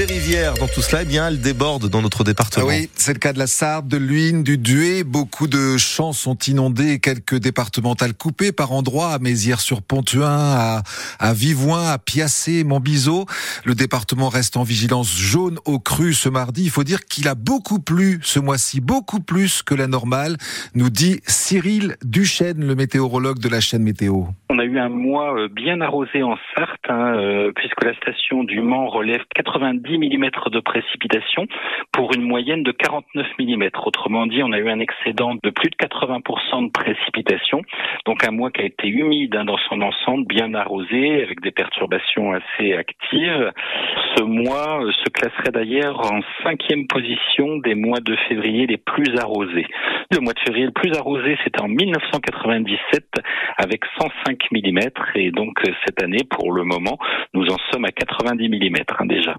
les 0.00 0.06
rivières 0.06 0.54
dans 0.54 0.66
tout 0.66 0.80
cela, 0.80 1.02
eh 1.02 1.04
bien, 1.04 1.28
elles 1.28 1.40
débordent 1.40 1.90
dans 1.90 2.00
notre 2.00 2.24
département. 2.24 2.64
Ah 2.66 2.72
oui, 2.72 2.88
c'est 2.94 3.12
le 3.12 3.18
cas 3.18 3.34
de 3.34 3.38
la 3.38 3.46
Sarthe, 3.46 3.86
de 3.86 3.98
l'Huine, 3.98 4.42
du 4.42 4.56
Dué. 4.56 5.04
Beaucoup 5.04 5.46
de 5.46 5.76
champs 5.76 6.12
sont 6.12 6.38
inondés, 6.38 7.00
quelques 7.00 7.36
départementales 7.36 8.14
coupées 8.14 8.52
par 8.52 8.72
endroits, 8.72 9.08
à 9.08 9.18
Mézières-sur-Pontuin, 9.18 10.24
à, 10.26 10.82
à 11.18 11.34
Vivoin, 11.34 11.90
à 11.90 11.98
Piacé, 11.98 12.64
Montbiseau. 12.64 13.26
Le 13.64 13.74
département 13.74 14.30
reste 14.30 14.56
en 14.56 14.62
vigilance 14.62 15.18
jaune 15.18 15.58
au 15.66 15.78
cru 15.78 16.14
ce 16.14 16.30
mardi. 16.30 16.64
Il 16.64 16.70
faut 16.70 16.84
dire 16.84 17.04
qu'il 17.04 17.28
a 17.28 17.34
beaucoup 17.34 17.80
plu 17.80 18.20
ce 18.22 18.40
mois-ci, 18.40 18.80
beaucoup 18.80 19.20
plus 19.20 19.62
que 19.62 19.74
la 19.74 19.86
normale, 19.86 20.38
nous 20.74 20.88
dit 20.88 21.20
Cyril 21.26 21.96
Duchesne, 22.04 22.64
le 22.66 22.74
météorologue 22.74 23.38
de 23.38 23.50
la 23.50 23.60
chaîne 23.60 23.82
Météo. 23.82 24.24
On 24.48 24.58
a 24.58 24.64
eu 24.64 24.78
un 24.78 24.88
mois 24.88 25.38
euh, 25.38 25.48
bien 25.48 25.80
arrosé 25.80 26.22
en 26.22 26.36
Sarthe, 26.54 26.88
hein, 26.88 27.14
euh, 27.16 27.52
puisque 27.54 27.84
la 27.84 27.94
station 27.94 28.44
du 28.44 28.62
Mans 28.62 28.88
relève 28.88 29.20
90 29.34 29.89
mm 29.98 30.30
de 30.50 30.60
précipitations 30.60 31.46
pour 31.92 32.14
une 32.14 32.22
moyenne 32.22 32.62
de 32.62 32.72
49 32.72 33.26
mm. 33.38 33.68
Autrement 33.84 34.26
dit, 34.26 34.42
on 34.42 34.52
a 34.52 34.58
eu 34.58 34.68
un 34.68 34.80
excédent 34.80 35.34
de 35.42 35.50
plus 35.50 35.70
de 35.70 35.76
80% 35.76 36.66
de 36.66 36.70
précipitations. 36.70 37.62
Donc 38.06 38.26
un 38.26 38.30
mois 38.30 38.50
qui 38.50 38.62
a 38.62 38.64
été 38.64 38.88
humide 38.88 39.34
hein, 39.36 39.44
dans 39.44 39.58
son 39.68 39.80
ensemble, 39.82 40.26
bien 40.26 40.54
arrosé, 40.54 41.22
avec 41.22 41.40
des 41.40 41.50
perturbations 41.50 42.32
assez 42.32 42.74
actives. 42.74 43.52
Ce 44.16 44.22
mois 44.22 44.84
euh, 44.84 44.92
se 44.92 45.10
classerait 45.10 45.52
d'ailleurs 45.52 46.00
en 46.00 46.20
cinquième 46.42 46.86
position 46.86 47.58
des 47.58 47.74
mois 47.74 48.00
de 48.00 48.16
février 48.28 48.66
les 48.66 48.76
plus 48.76 49.16
arrosés. 49.18 49.66
Le 50.12 50.20
mois 50.20 50.32
de 50.32 50.40
février 50.40 50.66
le 50.66 50.72
plus 50.72 50.92
arrosé, 50.96 51.36
c'était 51.44 51.62
en 51.62 51.68
1997 51.68 53.04
avec 53.58 53.82
105 54.00 54.38
mm 54.50 54.78
et 55.14 55.30
donc 55.30 55.58
euh, 55.66 55.72
cette 55.84 56.02
année, 56.02 56.24
pour 56.28 56.52
le 56.52 56.64
moment, 56.64 56.98
nous 57.34 57.46
en 57.46 57.56
sommes 57.70 57.84
à 57.84 57.92
90 57.92 58.48
mm 58.48 58.74
hein, 58.98 59.06
déjà. 59.06 59.36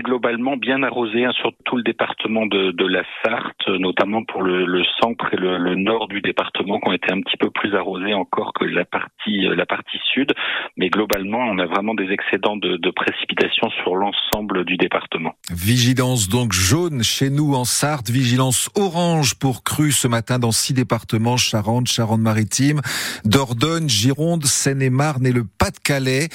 Globalement 0.00 0.56
bien 0.56 0.82
arrosé 0.82 1.24
hein, 1.24 1.32
sur 1.40 1.52
tout 1.64 1.76
le 1.76 1.82
département 1.82 2.46
de, 2.46 2.86
la 2.86 3.02
Sarthe, 3.22 3.68
notamment 3.68 4.24
pour 4.24 4.42
le, 4.42 4.82
centre 5.00 5.32
et 5.32 5.36
le, 5.36 5.74
nord 5.74 6.08
du 6.08 6.20
département 6.20 6.78
qui 6.80 6.88
ont 6.88 6.92
été 6.92 7.12
un 7.12 7.20
petit 7.20 7.36
peu 7.36 7.50
plus 7.50 7.74
arrosés 7.74 8.14
encore 8.14 8.52
que 8.52 8.64
la 8.64 8.84
partie 8.84 9.46
euh, 9.46 9.64
sud, 10.12 10.32
mais 10.76 10.88
globalement, 10.88 11.38
on 11.38 11.58
a 11.58 11.66
vraiment 11.66 11.94
des 11.94 12.10
excédents 12.10 12.56
de, 12.56 12.76
de 12.76 12.90
précipitations 12.90 13.70
sur 13.82 13.96
l'ensemble 13.96 14.64
du 14.64 14.76
département. 14.76 15.34
Vigilance 15.50 16.28
donc 16.28 16.52
jaune 16.52 17.02
chez 17.02 17.30
nous 17.30 17.54
en 17.54 17.64
Sarthe, 17.64 18.10
vigilance 18.10 18.70
orange 18.76 19.34
pour 19.38 19.64
cru 19.64 19.92
ce 19.92 20.08
matin 20.08 20.38
dans 20.38 20.52
six 20.52 20.74
départements 20.74 21.36
Charente, 21.36 21.88
Charente-Maritime, 21.88 22.80
Dordogne, 23.24 23.88
Gironde, 23.88 24.44
Seine-et-Marne 24.44 25.26
et 25.26 25.32
le 25.32 25.44
Pas-de-Calais. 25.44 26.28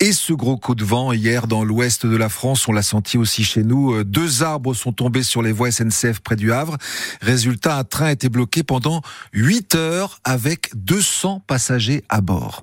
Et 0.00 0.12
ce 0.12 0.32
gros 0.32 0.56
coup 0.56 0.74
de 0.74 0.84
vent 0.84 1.12
hier 1.12 1.46
dans 1.46 1.64
l'ouest 1.64 2.06
de 2.06 2.16
la 2.16 2.28
France, 2.28 2.68
on 2.68 2.72
l'a 2.72 2.82
senti 2.82 3.05
aussi 3.14 3.44
chez 3.44 3.62
nous. 3.62 3.94
Euh, 3.94 4.04
deux 4.04 4.42
arbres 4.42 4.74
sont 4.74 4.92
tombés 4.92 5.22
sur 5.22 5.42
les 5.42 5.52
voies 5.52 5.70
SNCF 5.70 6.18
près 6.20 6.34
du 6.34 6.52
Havre. 6.52 6.76
Résultat, 7.20 7.78
un 7.78 7.84
train 7.84 8.06
a 8.06 8.12
été 8.12 8.28
bloqué 8.28 8.64
pendant 8.64 9.02
8 9.32 9.76
heures 9.76 10.18
avec 10.24 10.70
200 10.74 11.42
passagers 11.46 12.02
à 12.08 12.20
bord. 12.20 12.62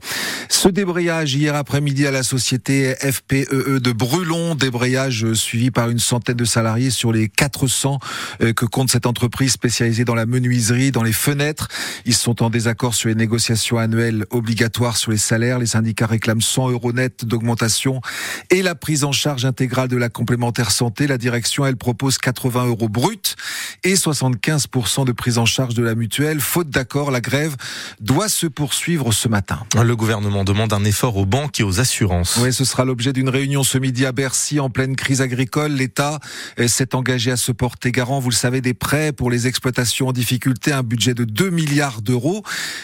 Ce 0.50 0.68
débrayage 0.68 1.36
hier 1.36 1.56
après-midi 1.56 2.06
à 2.06 2.12
la 2.12 2.24
société 2.24 2.96
FPEE 2.96 3.48
e 3.52 3.80
de 3.80 3.92
Brulon, 3.92 4.56
débrayage 4.56 5.34
suivi 5.34 5.72
par 5.72 5.90
une 5.90 6.00
centaine 6.00 6.38
de 6.38 6.46
salariés 6.46 6.90
sur 6.90 7.12
les 7.12 7.30
400 7.30 8.00
euh, 8.42 8.54
que 8.54 8.66
compte 8.66 8.90
cette 8.90 9.06
entreprise 9.06 9.54
spécialisée 9.54 10.06
dans 10.06 10.16
la 10.16 10.26
menuiserie, 10.26 10.92
dans 10.92 11.04
les 11.04 11.14
fenêtres. 11.14 11.68
Ils 12.06 12.16
sont 12.16 12.44
en 12.44 12.50
désaccord 12.50 12.94
sur 12.94 13.10
les 13.10 13.16
négociations 13.16 13.78
annuelles 13.78 14.26
obligatoires 14.30 14.98
sur 14.98 15.12
les 15.12 15.18
salaires. 15.18 15.60
Les 15.60 15.68
syndicats 15.68 16.08
réclament 16.08 16.42
100 16.42 16.72
euros 16.72 16.94
net 16.94 17.26
d'augmentation 17.26 18.02
et 18.50 18.62
la 18.62 18.76
prise 18.76 19.04
en 19.04 19.12
charge 19.12 19.46
intégrale 19.46 19.88
de 19.88 19.98
la 19.98 20.10
complémentaire 20.34 20.72
santé. 20.72 21.06
La 21.06 21.20
direction, 21.20 21.64
elle 21.64 21.78
propose 21.78 22.18
80 22.18 22.66
euros 22.66 22.90
brut 22.90 23.36
et 23.84 23.94
75% 23.94 25.06
de 25.06 25.12
prise 25.12 25.38
en 25.38 25.46
charge 25.46 25.76
de 25.76 25.84
la 25.84 25.94
mutuelle. 25.94 26.40
Faute 26.40 26.72
d'accord, 26.72 27.12
la 27.12 27.22
grève 27.22 27.56
doit 28.00 28.30
se 28.30 28.48
poursuivre 28.48 29.12
ce 29.12 29.28
matin. 29.28 29.60
Le 29.76 29.96
gouvernement 29.96 30.44
demande 30.44 30.74
un 30.74 30.86
effort 30.86 31.18
aux 31.18 31.28
banques 31.28 31.60
et 31.60 31.64
aux 31.64 31.80
assurances. 31.80 32.40
Oui, 32.42 32.52
ce 32.52 32.66
sera 32.66 32.84
l'objet 32.84 33.14
d'une 33.14 33.30
réunion 33.30 33.62
ce 33.62 33.78
midi 33.78 34.08
à 34.08 34.12
Bercy 34.12 34.60
en 34.60 34.72
pleine 34.72 34.96
crise 34.96 35.22
agricole. 35.22 35.74
L'État 35.74 36.20
eh, 36.58 36.68
s'est 36.68 36.96
engagé 36.96 37.30
à 37.30 37.38
se 37.38 37.52
porter 37.52 37.92
garant, 37.92 38.20
vous 38.20 38.32
le 38.32 38.36
savez, 38.36 38.60
des 38.60 38.74
prêts 38.74 39.12
pour 39.12 39.30
les 39.30 39.46
exploitations 39.46 40.08
en 40.08 40.14
difficulté, 40.14 40.72
un 40.72 40.82
budget 40.82 41.14
de 41.14 41.26
2 41.26 41.52
milliards 41.52 42.02
d'euros. 42.02 42.42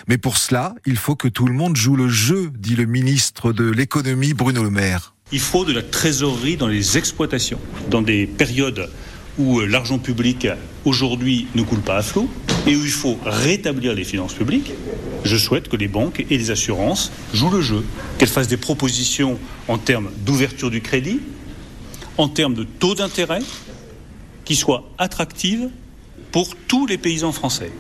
Mais 0.08 0.20
pour 0.20 0.38
cela, 0.38 0.76
il 0.86 0.98
faut 0.98 1.16
que 1.16 1.28
tout 1.28 1.48
le 1.48 1.54
monde 1.54 1.76
joue 1.76 1.96
le 1.96 2.10
jeu, 2.10 2.52
dit 2.60 2.76
le 2.76 2.86
ministre 2.86 3.54
de 3.54 3.72
l'économie 3.72 4.36
Bruno 4.36 4.62
Le 4.62 4.70
Maire. 4.70 5.16
Il 5.32 5.40
faut 5.40 5.64
de 5.64 5.74
la 5.74 5.84
trésorerie 5.84 6.58
dans 6.58 6.68
les 6.68 6.98
exploitations, 6.98 7.60
dans 7.90 8.02
des 8.02 8.26
périodes 8.26 8.90
où 9.38 9.60
euh, 9.60 9.66
l'argent 9.66 10.00
public 10.00 10.48
aujourd'hui 10.86 11.48
ne 11.56 11.62
coule 11.62 11.82
pas 11.82 11.98
à 11.98 12.02
flot 12.02 12.28
et 12.68 12.76
où 12.76 12.84
il 12.84 12.92
faut 12.92 13.18
rétablir 13.24 13.94
les 13.94 14.04
finances 14.04 14.34
publiques, 14.34 14.72
je 15.24 15.38
souhaite 15.38 15.70
que 15.70 15.76
les 15.76 15.88
banques 15.88 16.26
et 16.30 16.38
les 16.38 16.52
assurances 16.52 17.12
jouent 17.34 17.52
le 17.52 17.62
jeu, 17.62 17.86
qu'elles 18.18 18.30
fassent 18.30 18.48
des 18.48 18.58
propositions 18.58 19.40
en 19.68 19.78
termes 19.78 20.10
d'ouverture 20.26 20.72
du 20.72 20.82
crédit, 20.82 21.20
en 22.18 22.28
termes 22.28 22.54
de 22.54 22.64
taux 22.64 22.96
d'intérêt, 22.96 23.42
qui 24.46 24.56
soient 24.56 24.90
attractives 24.98 25.70
pour 26.32 26.56
tous 26.68 26.86
les 26.86 26.98
paysans 26.98 27.32
français. 27.32 27.72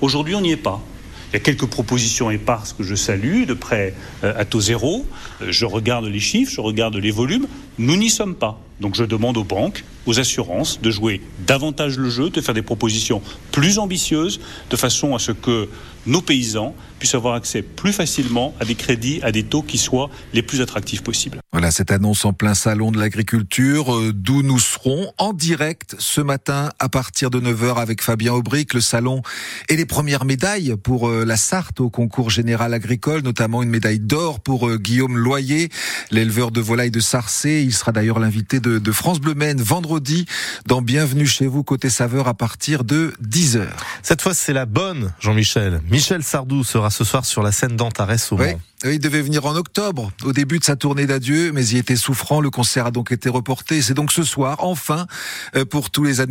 Aujourd'hui, 0.00 0.34
on 0.34 0.40
n'y 0.40 0.52
est 0.52 0.56
pas. 0.56 0.82
Il 1.30 1.34
y 1.34 1.36
a 1.36 1.40
quelques 1.40 1.66
propositions 1.66 2.30
éparses 2.30 2.72
que 2.72 2.82
je 2.82 2.94
salue, 2.94 3.44
de 3.44 3.54
près 3.54 3.94
euh, 4.24 4.32
à 4.36 4.44
taux 4.44 4.60
zéro. 4.60 5.06
Euh, 5.42 5.46
je 5.50 5.66
regarde 5.66 6.06
les 6.06 6.20
chiffres, 6.20 6.52
je 6.52 6.60
regarde 6.60 6.96
les 6.96 7.10
volumes. 7.10 7.46
Nous 7.78 7.96
n'y 7.96 8.08
sommes 8.08 8.34
pas. 8.34 8.58
Donc 8.80 8.94
je 8.94 9.04
demande 9.04 9.36
aux 9.36 9.44
banques, 9.44 9.84
aux 10.06 10.20
assurances 10.20 10.80
de 10.80 10.90
jouer 10.90 11.20
davantage 11.46 11.98
le 11.98 12.10
jeu, 12.10 12.30
de 12.30 12.40
faire 12.40 12.54
des 12.54 12.62
propositions 12.62 13.22
plus 13.52 13.78
ambitieuses, 13.78 14.40
de 14.70 14.76
façon 14.76 15.14
à 15.14 15.18
ce 15.18 15.32
que 15.32 15.68
nos 16.06 16.22
paysans 16.22 16.74
puissent 16.98 17.14
avoir 17.14 17.34
accès 17.34 17.62
plus 17.62 17.92
facilement 17.92 18.54
à 18.60 18.64
des 18.64 18.74
crédits, 18.74 19.20
à 19.22 19.30
des 19.30 19.44
taux 19.44 19.62
qui 19.62 19.78
soient 19.78 20.10
les 20.32 20.42
plus 20.42 20.60
attractifs 20.60 21.02
possibles. 21.02 21.38
Voilà 21.52 21.70
cette 21.70 21.90
annonce 21.90 22.24
en 22.24 22.32
plein 22.32 22.54
salon 22.54 22.90
de 22.90 22.98
l'agriculture, 22.98 23.94
euh, 23.94 24.12
d'où 24.14 24.42
nous 24.42 24.58
serons 24.58 25.12
en 25.18 25.32
direct 25.32 25.96
ce 25.98 26.20
matin 26.20 26.70
à 26.78 26.88
partir 26.88 27.30
de 27.30 27.40
9h 27.40 27.76
avec 27.76 28.02
Fabien 28.02 28.32
Aubric, 28.32 28.74
le 28.74 28.80
salon 28.80 29.22
et 29.68 29.76
les 29.76 29.86
premières 29.86 30.24
médailles 30.24 30.74
pour 30.82 31.08
euh, 31.08 31.24
la 31.24 31.36
Sarthe 31.36 31.80
au 31.80 31.90
concours 31.90 32.30
général 32.30 32.74
agricole, 32.74 33.22
notamment 33.22 33.62
une 33.62 33.70
médaille 33.70 34.00
d'or 34.00 34.40
pour 34.40 34.68
euh, 34.68 34.76
Guillaume 34.76 35.16
Loyer, 35.16 35.68
l'éleveur 36.10 36.50
de 36.50 36.60
volailles 36.60 36.90
de 36.90 37.00
Sarcé. 37.00 37.62
Il 37.62 37.74
sera 37.74 37.92
d'ailleurs 37.92 38.18
l'invité 38.18 38.60
de, 38.60 38.67
de, 38.68 38.92
France 38.92 39.20
Bleu 39.20 39.34
Maine 39.34 39.60
vendredi 39.60 40.26
dans 40.66 40.82
Bienvenue 40.82 41.26
chez 41.26 41.46
vous 41.46 41.64
côté 41.64 41.88
saveur 41.88 42.28
à 42.28 42.34
partir 42.34 42.84
de 42.84 43.14
10h. 43.22 43.66
Cette 44.08 44.22
fois 44.22 44.32
c'est 44.32 44.54
la 44.54 44.64
bonne, 44.64 45.12
Jean-Michel. 45.20 45.82
Michel 45.90 46.22
Sardou 46.22 46.64
sera 46.64 46.88
ce 46.88 47.04
soir 47.04 47.26
sur 47.26 47.42
la 47.42 47.52
scène 47.52 47.76
d'Antares 47.76 48.08
au 48.30 48.38
Mans. 48.38 48.58
Il 48.82 49.00
devait 49.00 49.20
venir 49.20 49.44
en 49.44 49.54
octobre, 49.54 50.10
au 50.24 50.32
début 50.32 50.58
de 50.58 50.64
sa 50.64 50.76
tournée 50.76 51.04
d'adieu, 51.04 51.52
mais 51.52 51.66
il 51.68 51.76
était 51.76 51.94
souffrant. 51.94 52.40
Le 52.40 52.48
concert 52.48 52.86
a 52.86 52.90
donc 52.90 53.12
été 53.12 53.28
reporté. 53.28 53.82
C'est 53.82 53.92
donc 53.92 54.10
ce 54.10 54.22
soir, 54.22 54.64
enfin, 54.64 55.06
euh, 55.56 55.66
pour 55.66 55.90
tous 55.90 56.04
les, 56.04 56.24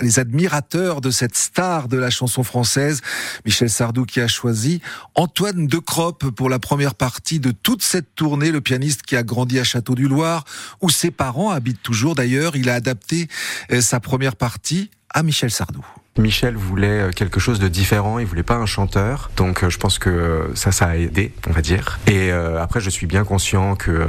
les 0.00 0.18
admirateurs 0.20 1.00
de 1.00 1.10
cette 1.10 1.36
star 1.36 1.88
de 1.88 1.96
la 1.96 2.10
chanson 2.10 2.44
française, 2.44 3.00
Michel 3.44 3.68
Sardou 3.68 4.04
qui 4.04 4.20
a 4.20 4.28
choisi 4.28 4.80
Antoine 5.16 5.66
de 5.66 5.78
Croppe 5.78 6.30
pour 6.30 6.48
la 6.48 6.60
première 6.60 6.94
partie 6.94 7.40
de 7.40 7.50
toute 7.50 7.82
cette 7.82 8.14
tournée. 8.14 8.52
Le 8.52 8.60
pianiste 8.60 9.02
qui 9.02 9.16
a 9.16 9.24
grandi 9.24 9.58
à 9.58 9.64
Château 9.64 9.96
du 9.96 10.06
Loir, 10.06 10.44
où 10.82 10.88
ses 10.88 11.10
parents 11.10 11.50
habitent 11.50 11.82
toujours 11.82 12.14
d'ailleurs. 12.14 12.54
Il 12.54 12.70
a 12.70 12.74
adapté 12.74 13.26
euh, 13.72 13.80
sa 13.80 13.98
première 13.98 14.36
partie 14.36 14.88
à 15.12 15.24
Michel 15.24 15.50
Sardou. 15.50 15.84
Michel 16.18 16.56
voulait 16.56 17.00
euh, 17.00 17.10
quelque 17.10 17.40
chose 17.40 17.58
de 17.58 17.68
différent, 17.68 18.18
il 18.18 18.26
voulait 18.26 18.42
pas 18.42 18.56
un 18.56 18.66
chanteur, 18.66 19.30
donc 19.36 19.62
euh, 19.62 19.70
je 19.70 19.78
pense 19.78 19.98
que 19.98 20.10
euh, 20.10 20.54
ça, 20.54 20.72
ça 20.72 20.86
a 20.86 20.96
aidé, 20.96 21.32
on 21.48 21.52
va 21.52 21.62
dire. 21.62 21.98
Et 22.06 22.30
après, 22.30 22.80
je 22.80 22.90
suis 22.90 23.06
bien 23.06 23.24
conscient 23.24 23.76
que 23.76 24.06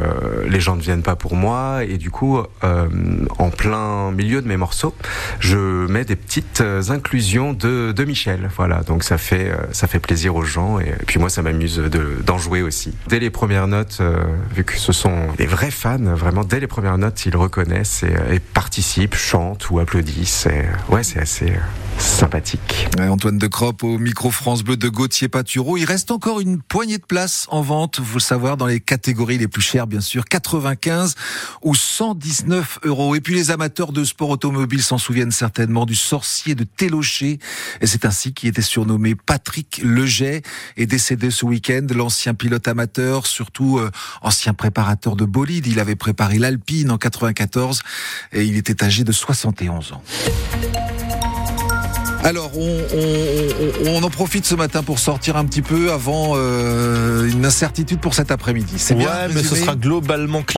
les 0.48 0.60
gens 0.60 0.76
ne 0.76 0.82
viennent 0.82 1.04
pas 1.04 1.16
pour 1.16 1.36
moi, 1.36 1.84
et 1.84 1.98
du 1.98 2.10
coup, 2.10 2.40
en 2.62 3.50
plein 3.50 4.12
milieu 4.12 4.42
de 4.42 4.48
mes 4.48 4.58
morceaux, 4.58 4.96
je 5.40 5.58
mets 5.88 6.06
des 6.06 6.16
petites 6.16 6.64
inclusions 6.90 7.54
de, 7.54 7.92
de 7.92 8.04
Michel. 8.04 8.50
Voilà, 8.56 8.82
donc 8.82 9.04
ça 9.04 9.18
fait 9.18 9.52
ça 9.72 9.88
fait 9.88 10.00
plaisir 10.00 10.36
aux 10.36 10.44
gens, 10.44 10.80
et, 10.80 10.94
puis 11.06 11.20
moi, 11.20 11.30
ça 11.30 11.42
m'amuse 11.42 11.80
d'en 12.26 12.38
jouer 12.38 12.62
aussi. 12.62 12.94
Dès 13.08 13.20
les 13.20 13.30
premières 13.30 13.68
notes, 13.68 14.02
vu 14.56 14.64
que 14.64 14.78
ce 14.78 14.92
sont 14.92 15.28
des 15.38 15.48
vrais 15.48 15.72
fans, 15.72 15.98
vraiment 15.98 16.44
dès 16.44 16.60
les 16.60 16.68
premières 16.68 16.98
notes, 16.98 17.26
ils 17.26 17.36
reconnaissent 17.36 18.04
et, 18.04 18.40
participent, 18.40 19.16
chantent 19.16 19.70
ou 19.70 19.80
applaudissent. 19.80 20.48
Ouais, 20.90 21.04
c'est 21.04 21.20
assez 21.20 21.54
sympathique. 22.00 22.88
Antoine 23.00 23.38
de 23.38 23.48
Cropp 23.48 23.84
au 23.84 23.98
micro 23.98 24.32
France 24.32 24.64
Bleu 24.64 24.78
de 24.78 24.90
Gauthier 24.90 25.28
Patureau. 25.28 25.78
Il 25.78 25.86
reste 25.86 26.12
encore 26.12 26.40
une 26.40 26.62
poignée 26.62 26.98
de 26.98 27.04
places 27.04 27.46
en 27.50 27.62
vente, 27.62 28.00
vous 28.00 28.16
le 28.16 28.22
savoir, 28.22 28.58
dans 28.58 28.66
les 28.66 28.80
catégories 28.80 29.38
les 29.38 29.48
plus 29.48 29.62
chères, 29.62 29.88
bien 29.88 30.02
sûr, 30.02 30.26
95 30.26 31.16
ou 31.62 31.76
119 31.76 32.80
euros. 32.84 33.16
Et 33.16 33.22
puis 33.22 33.36
les 33.36 33.52
amateurs 33.52 33.92
de 33.92 34.04
sport 34.04 34.30
automobile 34.30 34.82
s'en 34.82 34.98
souviennent 34.98 35.32
certainement 35.32 35.86
du 35.86 35.96
sorcier 35.96 36.56
de 36.56 36.64
Télocher. 36.64 37.40
Et 37.82 37.88
c'est 37.88 38.06
ainsi 38.06 38.34
qu'il 38.34 38.50
était 38.50 38.62
surnommé 38.62 39.16
Patrick 39.16 39.82
Leget, 39.84 40.42
est 40.78 40.86
décédé 40.86 41.32
ce 41.32 41.46
week-end. 41.46 41.86
L'ancien 41.94 42.34
pilote 42.34 42.68
amateur, 42.68 43.26
surtout 43.26 43.78
euh, 43.78 43.92
ancien 44.22 44.54
préparateur 44.54 45.16
de 45.16 45.26
bolide. 45.26 45.68
Il 45.68 45.80
avait 45.80 45.96
préparé 45.96 46.40
l'Alpine 46.40 46.92
en 46.92 46.98
94 46.98 47.82
et 48.34 48.44
il 48.44 48.58
était 48.58 48.84
âgé 48.84 49.04
de 49.04 49.12
71 49.12 49.94
ans. 49.94 50.04
Alors, 52.24 52.52
on, 53.86 54.04
en 54.04 54.10
profite 54.10 54.46
ce 54.46 54.56
matin 54.56 54.84
pour 54.84 55.00
sortir 55.00 55.38
un 55.38 55.46
petit 55.46 55.62
peu 55.62 55.92
avant 55.92 56.34
euh, 56.36 57.30
une 57.30 57.46
incertitude 57.46 58.00
pour 58.00 58.14
cet 58.14 58.32
après-midi. 58.32 58.76
C'est 58.78 58.96
bien, 58.96 59.10
mais 59.34 59.42
ce 59.42 59.56
sera 59.56 59.76
globalement 59.76 60.42